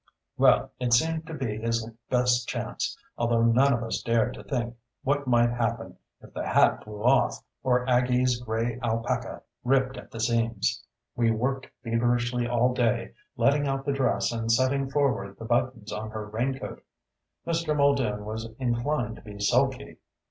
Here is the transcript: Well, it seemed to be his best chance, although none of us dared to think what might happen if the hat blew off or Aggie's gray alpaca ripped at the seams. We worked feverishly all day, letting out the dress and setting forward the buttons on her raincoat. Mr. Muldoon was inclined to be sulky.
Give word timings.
Well, 0.35 0.71
it 0.79 0.93
seemed 0.95 1.27
to 1.27 1.35
be 1.35 1.59
his 1.59 1.87
best 2.09 2.47
chance, 2.49 2.97
although 3.19 3.43
none 3.43 3.71
of 3.71 3.83
us 3.83 4.01
dared 4.01 4.33
to 4.33 4.43
think 4.43 4.75
what 5.03 5.27
might 5.27 5.51
happen 5.51 5.95
if 6.23 6.33
the 6.33 6.43
hat 6.43 6.83
blew 6.85 7.03
off 7.03 7.35
or 7.61 7.87
Aggie's 7.87 8.41
gray 8.41 8.79
alpaca 8.81 9.43
ripped 9.63 9.97
at 9.97 10.09
the 10.09 10.19
seams. 10.19 10.83
We 11.15 11.29
worked 11.29 11.67
feverishly 11.83 12.47
all 12.47 12.73
day, 12.73 13.13
letting 13.37 13.67
out 13.67 13.85
the 13.85 13.93
dress 13.93 14.31
and 14.31 14.51
setting 14.51 14.89
forward 14.89 15.37
the 15.37 15.45
buttons 15.45 15.93
on 15.93 16.09
her 16.09 16.25
raincoat. 16.25 16.83
Mr. 17.45 17.77
Muldoon 17.77 18.25
was 18.25 18.49
inclined 18.57 19.17
to 19.17 19.21
be 19.21 19.39
sulky. 19.39 19.97